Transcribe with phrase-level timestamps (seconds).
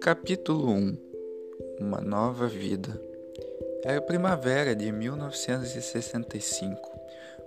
[0.00, 0.96] Capítulo 1
[1.78, 2.98] Uma nova vida.
[3.84, 6.80] Era primavera de 1965.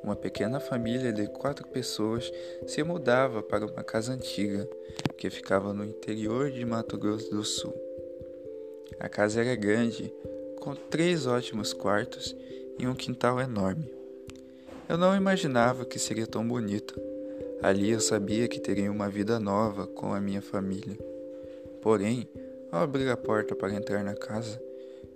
[0.03, 2.31] Uma pequena família de quatro pessoas
[2.67, 4.69] se mudava para uma casa antiga
[5.17, 7.73] que ficava no interior de Mato Grosso do Sul.
[8.99, 10.13] A casa era grande,
[10.59, 12.35] com três ótimos quartos
[12.77, 14.02] e um quintal enorme.
[14.89, 16.93] Eu não imaginava que seria tão bonita.
[17.61, 20.97] Ali eu sabia que teria uma vida nova com a minha família.
[21.81, 22.27] Porém,
[22.71, 24.61] ao abrir a porta para entrar na casa,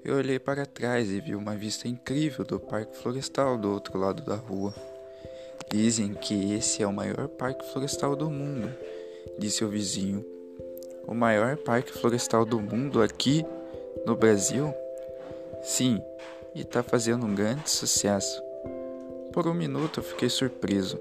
[0.05, 4.23] eu olhei para trás e vi uma vista incrível do Parque Florestal do outro lado
[4.23, 4.73] da rua.
[5.69, 8.73] Dizem que esse é o maior parque florestal do mundo,
[9.37, 10.25] disse o vizinho.
[11.05, 13.45] O maior parque florestal do mundo aqui
[14.05, 14.73] no Brasil?
[15.61, 16.01] Sim,
[16.55, 18.46] e está fazendo um grande sucesso.
[19.37, 20.99] Por um minuto fiquei surpreso,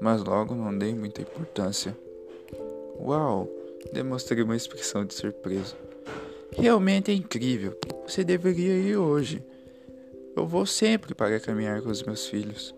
[0.00, 1.98] mas logo não dei muita importância.
[2.96, 3.48] Uau!
[3.92, 5.74] Demonstrei uma expressão de surpresa.
[6.52, 7.76] Realmente é incrível.
[8.06, 9.44] Você deveria ir hoje.
[10.36, 12.72] Eu vou sempre para caminhar com os meus filhos.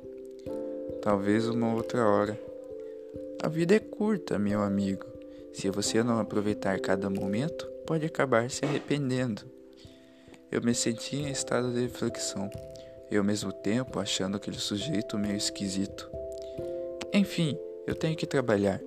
[1.03, 2.41] Talvez uma outra hora.
[3.43, 5.05] A vida é curta, meu amigo.
[5.53, 9.43] Se você não aproveitar cada momento, pode acabar se arrependendo.
[10.51, 12.51] Eu me sentia em estado de reflexão
[13.11, 16.11] e ao mesmo tempo achando aquele sujeito meio esquisito.
[17.13, 18.81] Enfim, eu tenho que trabalhar.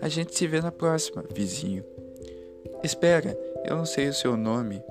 [0.00, 1.84] A gente se vê na próxima, vizinho.
[2.82, 4.82] Espera, eu não sei o seu nome.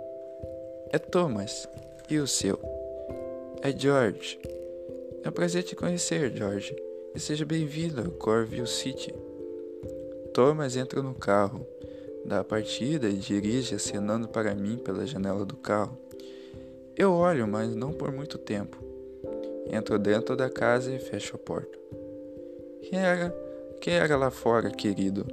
[0.92, 1.67] É Thomas.
[2.09, 2.59] E o seu?
[3.62, 4.40] É George.
[5.23, 6.75] É um prazer te conhecer, George.
[7.16, 9.14] E seja bem-vindo ao Corville City.
[10.34, 11.66] Thomas entra no carro,
[12.25, 15.97] dá a partida e dirige acenando para mim pela janela do carro.
[16.96, 18.78] Eu olho, mas não por muito tempo.
[19.72, 21.80] Entro dentro da casa e fecho a porta.
[22.84, 23.36] Quem era?
[23.82, 25.26] Quem era lá fora, querido?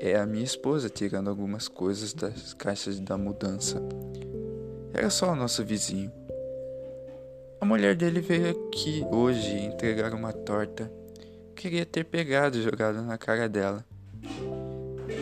[0.00, 3.80] É a minha esposa tirando algumas coisas das caixas da mudança.
[4.92, 6.10] Era só o nosso vizinho.
[7.60, 10.90] A mulher dele veio aqui hoje entregar uma torta.
[11.54, 13.84] Queria ter pegado e jogado na cara dela.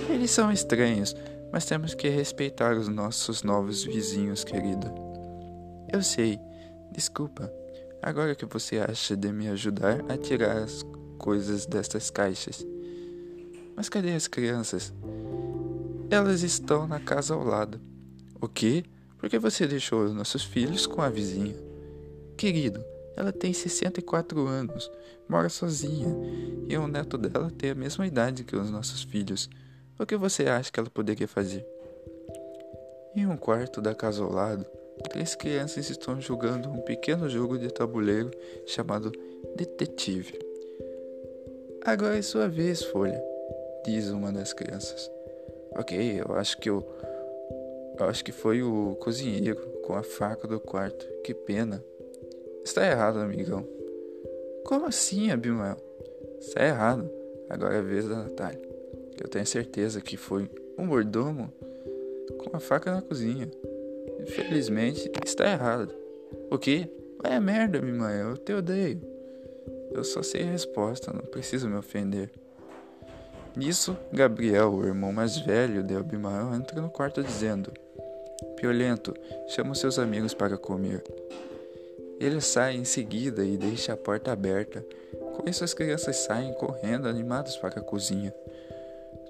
[0.09, 1.15] Eles são estranhos,
[1.53, 5.06] mas temos que respeitar os nossos novos vizinhos, querida.
[5.93, 6.39] Eu sei.
[6.93, 7.53] Desculpa.
[8.03, 10.85] Agora que você acha de me ajudar a tirar as
[11.19, 12.67] coisas destas caixas?
[13.75, 14.93] Mas cadê as crianças?
[16.11, 17.81] Elas estão na casa ao lado.
[18.41, 18.85] O quê?
[19.19, 21.57] Por que você deixou os nossos filhos com a vizinha?
[22.37, 22.85] Querido,
[23.17, 24.91] ela tem 64 anos,
[25.29, 26.15] mora sozinha,
[26.69, 29.49] e o neto dela tem a mesma idade que os nossos filhos.
[29.99, 31.67] O que você acha que ela poderia fazer?
[33.15, 34.67] Em um quarto da casa ao lado,
[35.05, 38.31] Três crianças estão jogando um pequeno jogo de tabuleiro
[38.67, 39.13] chamado
[39.55, 40.39] Detetive.
[41.85, 43.23] Agora é sua vez, Folha,
[43.85, 45.11] diz uma das crianças.
[45.73, 46.85] Ok, eu acho que eu.
[47.99, 51.07] Eu acho que foi o cozinheiro com a faca do quarto.
[51.23, 51.83] Que pena.
[52.65, 53.67] Está errado, amigão.
[54.65, 55.77] Como assim, Abimael?
[56.41, 57.09] Está errado.
[57.49, 58.61] Agora é a vez da Natália.
[59.23, 61.53] Eu tenho certeza que foi um mordomo
[62.39, 63.51] com a faca na cozinha.
[64.27, 65.95] Infelizmente, está errado.
[66.51, 66.91] O quê?
[67.23, 69.01] Vai a merda, minha mãe, eu te odeio.
[69.93, 72.31] Eu só sei a resposta, não preciso me ofender.
[73.57, 77.73] Nisso, Gabriel, o irmão mais velho de Abimael, entra no quarto dizendo:
[78.57, 79.15] Piolento,
[79.49, 81.03] chama seus amigos para comer.
[82.19, 84.85] Ele sai em seguida e deixa a porta aberta.
[85.37, 88.35] Com isso, as crianças saem correndo, animados para a cozinha.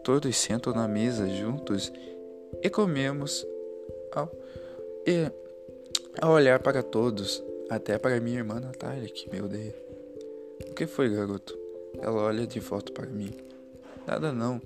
[0.02, 1.92] Todos sentam na mesa juntos
[2.62, 3.46] e comemos
[4.12, 4.30] ao
[5.06, 5.30] e
[6.26, 9.74] olhar para todos, até para minha irmã Natália, que me odeia.
[10.68, 11.56] O que foi, garoto?
[11.98, 13.30] Ela olha de volta para mim.
[14.06, 14.60] Nada não.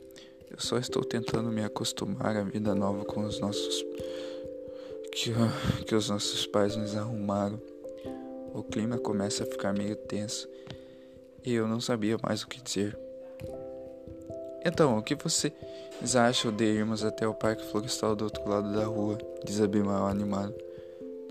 [0.51, 3.85] Eu só estou tentando me acostumar à vida nova com os nossos
[5.13, 5.33] que,
[5.87, 7.61] que os nossos pais nos arrumaram.
[8.55, 10.49] O clima começa a ficar meio tenso
[11.45, 12.99] e eu não sabia mais o que dizer.
[14.65, 15.53] Então, o que vocês
[16.15, 19.17] acham de irmos até o Parque Florestal do outro lado da rua?
[19.45, 20.55] Diz Abimael animado.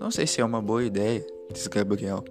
[0.00, 2.24] Não sei se é uma boa ideia, diz Gabriel.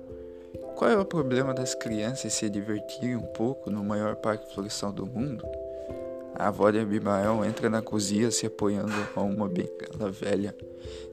[0.75, 5.05] Qual é o problema das crianças se divertirem um pouco no maior parque florestal do
[5.05, 5.45] mundo?
[6.35, 10.55] A avó de Abimael entra na cozinha se apoiando a uma bengala velha,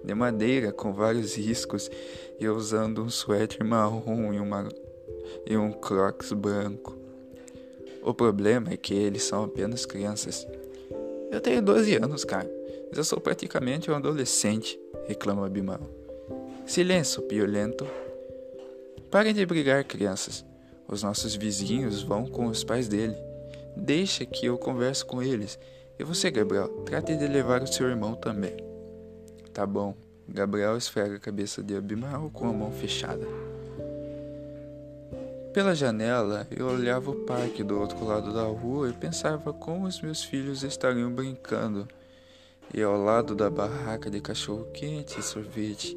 [0.04, 1.90] de madeira com vários riscos
[2.38, 4.68] e usando um suéter marrom e, uma,
[5.44, 6.95] e um crocs branco.
[8.06, 10.46] O problema é que eles são apenas crianças.
[11.28, 12.48] Eu tenho 12 anos, cara,
[12.88, 15.80] mas eu sou praticamente um adolescente, reclama Abimael.
[16.64, 17.84] Silêncio, piolento.
[19.10, 20.44] Parem de brigar, crianças.
[20.86, 23.16] Os nossos vizinhos vão com os pais dele.
[23.76, 25.58] Deixa que eu converse com eles.
[25.98, 28.56] E você, Gabriel, trate de levar o seu irmão também.
[29.52, 29.96] Tá bom.
[30.28, 33.26] Gabriel esfrega a cabeça de Abimael com a mão fechada.
[35.56, 40.02] Pela janela, eu olhava o parque do outro lado da rua e pensava como os
[40.02, 41.88] meus filhos estariam brincando.
[42.74, 45.96] E ao lado da barraca de cachorro-quente e sorvete,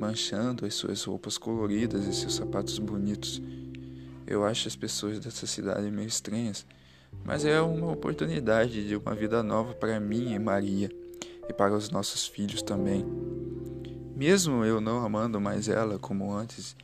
[0.00, 3.40] manchando as suas roupas coloridas e seus sapatos bonitos.
[4.26, 6.66] Eu acho as pessoas dessa cidade meio estranhas,
[7.24, 10.90] mas é uma oportunidade de uma vida nova para mim e Maria,
[11.48, 13.06] e para os nossos filhos também.
[14.16, 16.74] Mesmo eu não amando mais ela como antes,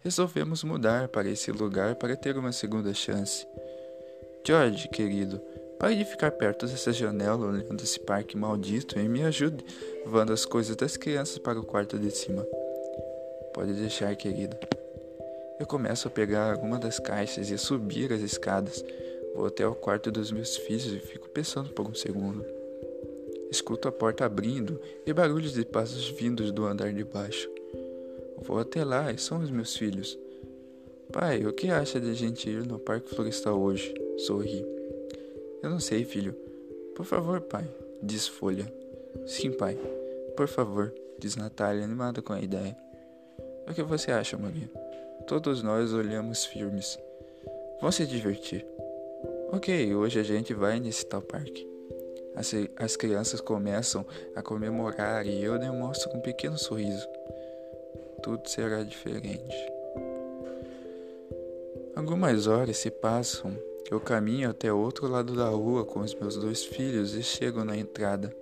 [0.00, 3.46] resolvemos mudar para esse lugar para ter uma segunda chance.
[4.46, 5.40] George, querido,
[5.78, 9.64] pare de ficar perto dessa janela olhando esse parque maldito e me ajude
[10.04, 12.46] levando as coisas das crianças para o quarto de cima.
[13.52, 14.56] Pode deixar, querido.
[15.58, 18.82] Eu começo a pegar alguma das caixas e a subir as escadas.
[19.34, 22.44] Vou até o quarto dos meus filhos e fico pensando por um segundo.
[23.50, 27.59] Escuto a porta abrindo e barulhos de passos vindos do andar de baixo.
[28.42, 30.18] Vou até lá e são os meus filhos.
[31.12, 33.92] Pai, o que acha de a gente ir no Parque Florestal hoje?
[34.18, 34.64] Sorri.
[35.62, 36.34] Eu não sei, filho.
[36.94, 37.68] Por favor, pai,
[38.02, 38.72] diz Folha.
[39.26, 39.76] Sim, pai.
[40.36, 42.76] Por favor, diz Natália, animada com a ideia.
[43.68, 44.70] O que você acha, Maria?
[45.26, 46.98] Todos nós olhamos firmes.
[47.80, 48.64] Vão se divertir.
[49.52, 51.68] Ok, hoje a gente vai nesse tal parque.
[52.34, 57.06] As, as crianças começam a comemorar e eu demonstro um pequeno sorriso
[58.22, 59.56] tudo será diferente.
[61.94, 63.56] Algumas horas se passam,
[63.90, 67.64] eu caminho até o outro lado da rua com os meus dois filhos e chego
[67.64, 68.34] na entrada.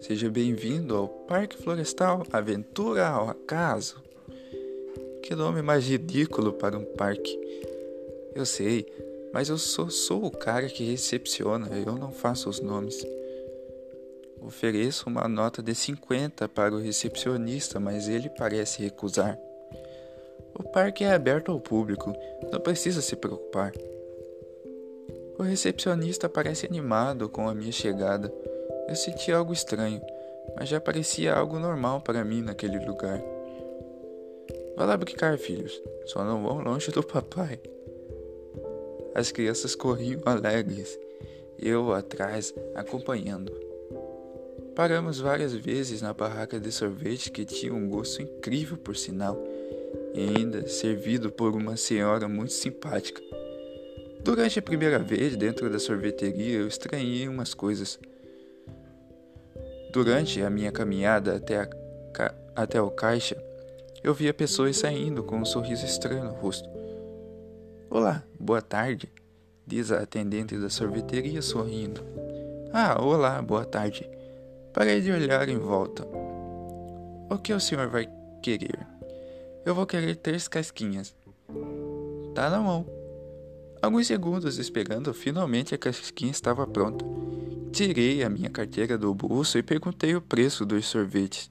[0.00, 4.02] Seja bem-vindo ao Parque Florestal Aventura ao Acaso.
[5.22, 7.38] Que nome mais ridículo para um parque.
[8.34, 8.86] Eu sei,
[9.32, 13.04] mas eu sou, sou o cara que recepciona, eu não faço os nomes.
[14.42, 19.38] Ofereço uma nota de 50 para o recepcionista, mas ele parece recusar.
[20.58, 22.12] O parque é aberto ao público,
[22.50, 23.72] não precisa se preocupar.
[25.38, 28.32] O recepcionista parece animado com a minha chegada.
[28.88, 30.00] Eu senti algo estranho,
[30.56, 33.22] mas já parecia algo normal para mim naquele lugar.
[34.76, 37.60] Vá lá brincar, filhos, só não vão longe do papai.
[39.14, 40.98] As crianças corriam alegres,
[41.58, 43.69] eu atrás acompanhando.
[44.74, 49.42] Paramos várias vezes na barraca de sorvete que tinha um gosto incrível, por sinal,
[50.14, 53.20] e ainda servido por uma senhora muito simpática.
[54.22, 57.98] Durante a primeira vez dentro da sorveteria, eu estranhei umas coisas.
[59.92, 61.66] Durante a minha caminhada até, a
[62.12, 62.34] ca...
[62.54, 63.42] até o caixa,
[64.04, 66.68] eu via pessoas saindo com um sorriso estranho no rosto.
[67.90, 69.12] Olá, boa tarde,
[69.66, 72.02] diz a atendente da sorveteria sorrindo.
[72.72, 74.08] Ah, olá, boa tarde.
[74.72, 76.06] Parei de olhar em volta.
[77.28, 78.08] O que o senhor vai
[78.40, 78.86] querer?
[79.64, 81.14] Eu vou querer três casquinhas.
[82.34, 82.86] Tá na mão.
[83.82, 87.04] Alguns segundos esperando, finalmente a casquinha estava pronta.
[87.72, 91.50] Tirei a minha carteira do bolso e perguntei o preço dos sorvetes.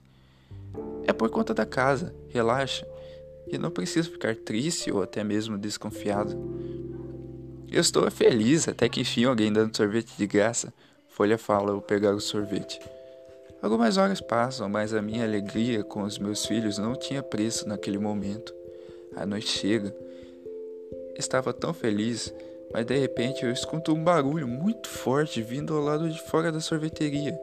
[1.06, 2.86] É por conta da casa, relaxa.
[3.46, 6.36] E não preciso ficar triste ou até mesmo desconfiado.
[7.70, 10.72] Eu estou feliz até que enfim alguém dando sorvete de graça.
[11.08, 12.80] Folha fala ao pegar o sorvete.
[13.62, 17.98] Algumas horas passam, mas a minha alegria com os meus filhos não tinha preço naquele
[17.98, 18.54] momento.
[19.14, 19.94] A noite chega.
[21.18, 22.32] Estava tão feliz,
[22.72, 26.60] mas de repente eu escuto um barulho muito forte vindo ao lado de fora da
[26.60, 27.38] sorveteria.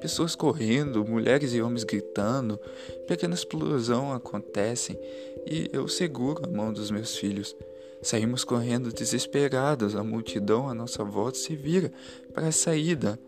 [0.00, 2.58] Pessoas correndo, mulheres e homens gritando,
[3.06, 4.98] pequena explosão acontecem
[5.46, 7.56] e eu seguro a mão dos meus filhos.
[8.02, 11.92] Saímos correndo desesperados, a multidão à nossa volta se vira
[12.32, 13.18] para a saída.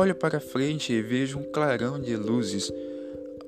[0.00, 2.72] Olho para frente e vejo um clarão de luzes.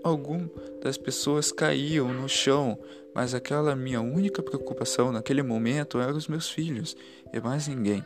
[0.05, 0.51] Algumas
[0.83, 2.79] das pessoas caíam no chão,
[3.15, 6.95] mas aquela minha única preocupação naquele momento eram os meus filhos
[7.33, 8.05] e mais ninguém.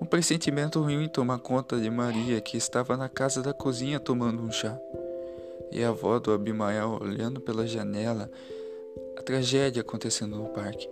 [0.00, 4.50] Um pressentimento ruim toma conta de Maria, que estava na casa da cozinha tomando um
[4.50, 4.76] chá.
[5.70, 8.28] E a avó do Abimael olhando pela janela,
[9.16, 10.90] a tragédia acontecendo no parque.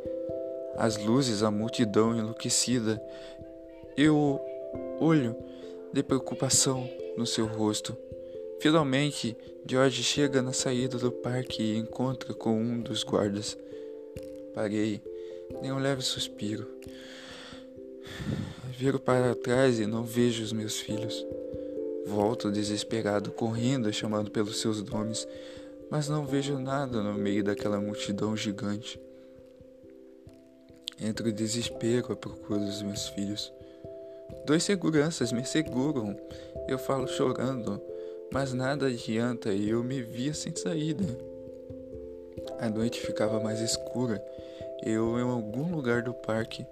[0.76, 3.02] As luzes, a multidão enlouquecida.
[3.96, 4.40] Eu
[5.00, 5.34] olho
[5.94, 7.96] de preocupação no seu rosto.
[8.58, 13.56] Finalmente, George chega na saída do parque e encontra com um dos guardas.
[14.52, 15.00] Parei,
[15.62, 16.66] nem um leve suspiro.
[18.76, 21.24] Viro para trás e não vejo os meus filhos.
[22.04, 25.28] Volto desesperado, correndo, chamando pelos seus nomes,
[25.88, 29.00] mas não vejo nada no meio daquela multidão gigante.
[31.00, 33.52] Entre o desespero à procura dos meus filhos.
[34.44, 36.16] Dois seguranças me seguram.
[36.68, 37.80] Eu falo chorando,
[38.32, 41.04] mas nada adianta e eu me via sem saída.
[42.58, 44.24] A noite ficava mais escura.
[44.84, 46.66] Eu em algum lugar do parque,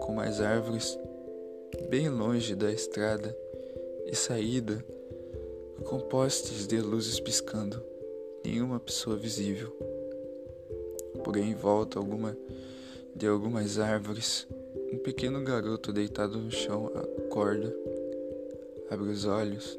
[0.00, 0.98] com mais árvores,
[1.88, 3.36] bem longe da estrada
[4.06, 4.84] e saída,
[5.84, 7.82] com postes de luzes piscando,
[8.44, 9.76] nenhuma pessoa visível.
[11.24, 12.36] Porém, em volta alguma
[13.14, 14.46] de algumas árvores,
[14.92, 17.74] um pequeno garoto deitado no chão acorda,
[18.90, 19.78] abre os olhos,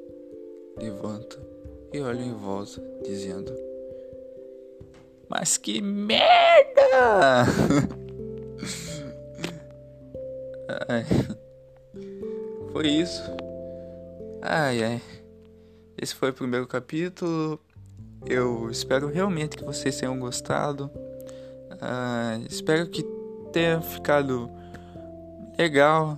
[0.78, 1.38] levanta
[1.94, 3.54] e olha em volta, dizendo:
[5.30, 7.46] Mas que merda!
[10.88, 11.06] ai.
[12.72, 13.22] Foi isso.
[14.42, 15.02] Ai ai.
[16.02, 17.60] Esse foi o primeiro capítulo.
[18.26, 20.90] Eu espero realmente que vocês tenham gostado.
[21.74, 23.04] Uh, espero que
[23.52, 24.50] tenha ficado
[25.62, 26.18] legal.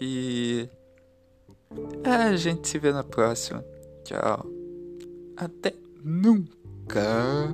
[0.00, 0.68] E
[2.04, 3.64] a gente se vê na próxima.
[4.04, 4.46] Tchau.
[5.36, 7.52] Até nunca.